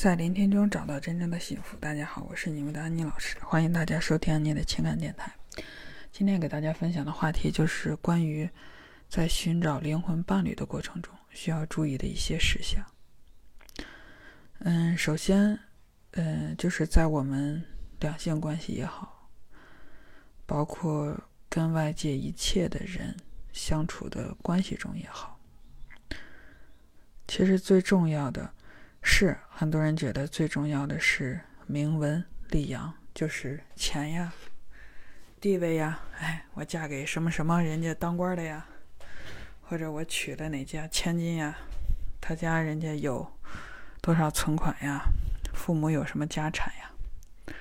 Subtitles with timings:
[0.00, 1.76] 在聆听中找到真正的幸福。
[1.76, 5.30] 大家好，我是你们的安妮老师，欢迎大家收听安妮的情感电台。
[6.10, 8.48] 今天给大家分享的话题就是关于
[9.10, 12.82] 在寻找灵魂伴侣的过程中需要注意的一些事项。
[14.60, 15.58] 嗯，首先，
[16.12, 17.62] 嗯，就是在我们
[17.98, 19.28] 两性关系也好，
[20.46, 21.14] 包括
[21.50, 23.14] 跟外界一切的人
[23.52, 25.38] 相处的关系中也好，
[27.28, 28.50] 其实最重要的。
[29.02, 34.32] 是很多人觉得最重要的是名闻利养，就是钱呀、
[35.40, 35.98] 地位呀。
[36.18, 38.66] 哎，我嫁给什么什么人家当官的呀，
[39.62, 41.56] 或者我娶了哪家千金呀，
[42.20, 43.26] 他家人家有
[44.00, 45.02] 多少存款呀，
[45.54, 47.54] 父母有什么家产呀？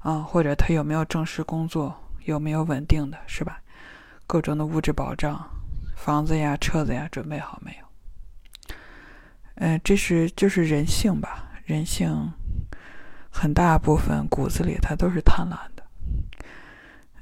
[0.00, 3.60] 啊，或者他有没有正式工作，有没有稳定的，是吧？
[4.26, 5.48] 各种的物质保障，
[5.96, 7.85] 房子呀、车子呀，准备好没有？
[9.56, 11.48] 嗯，这是就是人性吧？
[11.64, 12.32] 人性
[13.30, 15.82] 很大部分骨子里它都是贪婪的。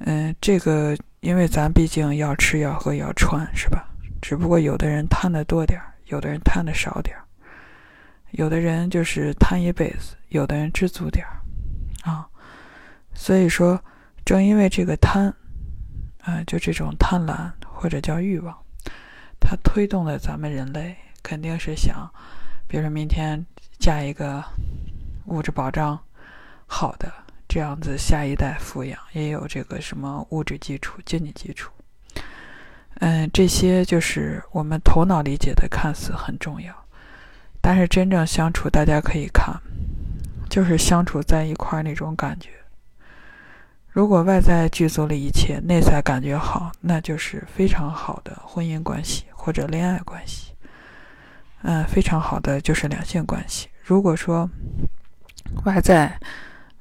[0.00, 3.88] 嗯，这个因为咱毕竟要吃要喝要穿，是吧？
[4.20, 7.24] 只不过有的人贪的多点儿，有的人贪的少点儿，
[8.32, 11.41] 有的人就是贪一辈子，有的人知足点儿
[12.02, 12.26] 啊。
[13.14, 13.80] 所以说，
[14.24, 15.32] 正因为这个贪，
[16.22, 18.56] 啊，就这种贪婪或者叫欲望，
[19.38, 20.96] 它推动了咱们人类。
[21.25, 22.08] 肯定是想，
[22.69, 23.44] 比如说明天
[23.80, 24.44] 嫁一个
[25.25, 25.98] 物质保障
[26.66, 27.12] 好的，
[27.48, 31.72] 这样子下一代抚养也有这个什么物质基础、经济基础。
[33.00, 36.72] 嗯，这些就是我们头脑理解的，看似很重要，
[37.61, 39.61] 但是真正相处，大家可以看，
[40.48, 42.50] 就是相处在一块那种感觉。
[43.88, 50.53] 如果外在具足了一切，内在感觉好，那就是非常好的婚姻关系或者恋爱关系。
[51.66, 53.68] 嗯，非常好的就是两性关系。
[53.82, 54.46] 如果说
[55.64, 56.14] 外在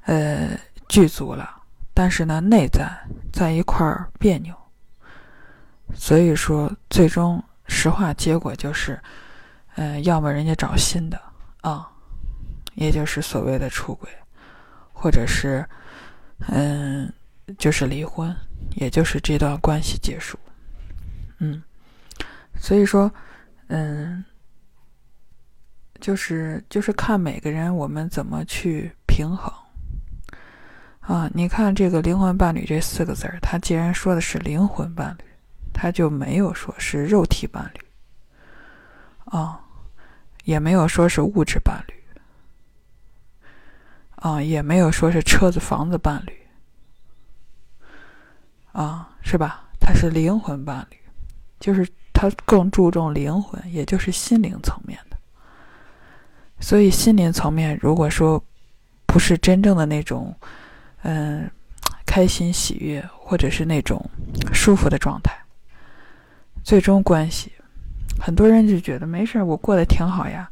[0.02, 0.50] 呃
[0.88, 1.62] 具足了，
[1.94, 2.86] 但是呢内在
[3.32, 4.54] 在一块儿别扭，
[5.94, 9.00] 所以说最终实话结果就是，
[9.76, 11.18] 嗯，要么人家找新的
[11.62, 11.88] 啊，
[12.74, 14.10] 也就是所谓的出轨，
[14.92, 15.66] 或者是
[16.48, 17.10] 嗯
[17.56, 18.36] 就是离婚，
[18.76, 20.38] 也就是这段关系结束。
[21.38, 21.62] 嗯，
[22.60, 23.10] 所以说
[23.68, 24.22] 嗯。
[26.00, 29.52] 就是就是看每个人我们怎么去平衡
[31.00, 31.30] 啊！
[31.34, 35.24] 你看这个“灵魂伴侣”这四个字儿，他既然说的是灵魂伴侣，
[35.72, 37.80] 他就没有说是肉体伴侣
[39.26, 39.60] 啊，
[40.44, 41.94] 也没有说是物质伴侣
[44.16, 46.32] 啊，也没有说是车子房子伴侣
[48.72, 49.64] 啊，是吧？
[49.78, 50.96] 他是灵魂伴侣，
[51.60, 55.13] 就是他更注重灵魂，也就是心灵层面的。
[56.60, 58.42] 所以心灵层面，如果说
[59.06, 60.34] 不是真正的那种，
[61.02, 61.50] 嗯，
[62.06, 64.02] 开心喜悦，或者是那种
[64.52, 65.36] 舒服的状态，
[66.62, 67.52] 最终关系，
[68.18, 70.50] 很多人就觉得没事儿我过得挺好呀，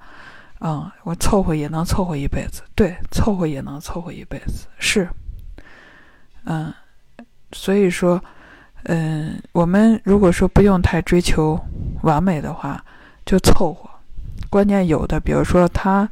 [0.61, 5.09] 嗯，我凑合也能凑合一辈子，对，凑合也能凑合一辈子，是，
[6.45, 6.73] 嗯，
[7.53, 8.23] 所以说，
[8.85, 11.59] 嗯，我们如果说不用太追求
[12.03, 12.85] 完美的话，
[13.25, 13.89] 就凑合。
[14.53, 16.07] 关键有的，比如说他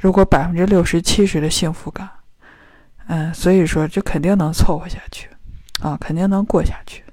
[0.00, 2.08] 如果百分之六十七十的幸福感，
[3.06, 5.28] 嗯，所以说就肯定能凑合下去，
[5.82, 7.04] 啊，肯定能过下去，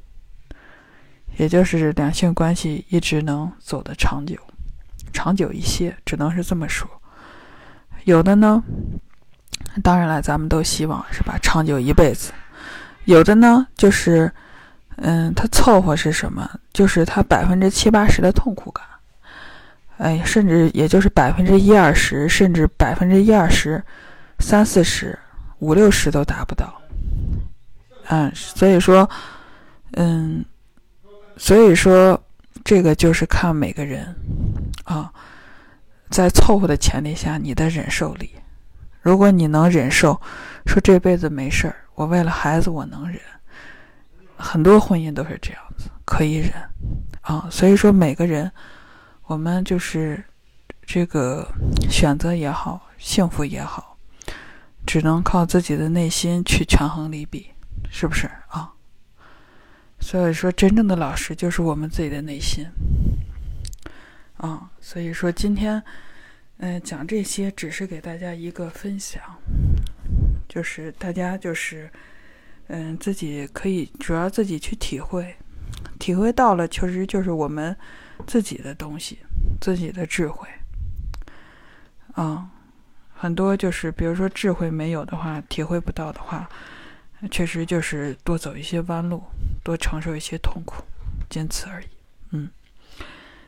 [1.36, 4.38] 也就是两性关系一直能走得长久，
[5.12, 6.90] 长久一些，只能是这么说。
[8.06, 8.64] 有的呢，
[9.84, 12.32] 当然了，咱们都希望是吧，长久一辈子。
[13.04, 14.32] 有的呢，就是，
[14.96, 16.50] 嗯，他凑合是什么？
[16.72, 18.86] 就是他百分之七八十的痛苦感。
[19.98, 23.82] 哎，甚至也就是百分之一二十，甚至百分之一二十、
[24.40, 25.18] 三四十、
[25.60, 26.82] 五六十都达不到。
[28.10, 29.10] 嗯，所以说，
[29.92, 30.44] 嗯，
[31.38, 32.20] 所以说
[32.64, 34.14] 这个就是看每个人
[34.84, 35.14] 啊，
[36.10, 38.30] 在凑合的前提下，你的忍受力。
[39.02, 40.20] 如果你能忍受，
[40.66, 43.20] 说这辈子没事儿，我为了孩子我能忍。
[44.36, 46.52] 很多婚姻都是这样子，可以忍
[47.22, 47.48] 啊。
[47.50, 48.52] 所以说每个人。
[49.26, 50.24] 我们就是
[50.86, 51.48] 这个
[51.90, 53.98] 选择也好，幸福也好，
[54.86, 57.52] 只能靠自己的内心去权衡利弊，
[57.90, 58.74] 是不是啊？
[60.00, 62.68] 所以说，真正的老师就是我们自己的内心
[64.36, 64.70] 啊。
[64.82, 65.82] 所以说，今天
[66.58, 69.22] 嗯讲这些，只是给大家一个分享，
[70.50, 71.90] 就是大家就是
[72.68, 75.34] 嗯自己可以主要自己去体会，
[76.04, 77.74] 体会到了，确实就是我们。
[78.28, 79.18] 自己的东西，
[79.60, 80.48] 自己的智慧，
[82.14, 82.48] 啊，
[83.14, 86.48] 很多就是比如说智慧没有的话，体会不到的话，
[87.32, 89.24] 确实就是多走一些弯路，
[89.64, 90.84] 多承受一些痛苦，
[91.30, 91.88] 仅此而已。
[92.30, 92.50] 嗯，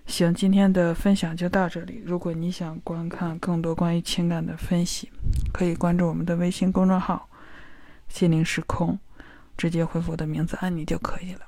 [0.08, 2.02] 行，今天的分享就到这里。
[2.04, 5.10] 如果你想观看更多关于情感的分析，
[5.54, 7.30] 可以关注我们的微信公众号
[8.10, 9.00] “心灵时空”，
[9.56, 11.42] 直接回复我的名字“安妮”就可以了。